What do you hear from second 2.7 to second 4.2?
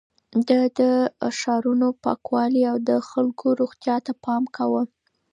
او د خلکو روغتيا ته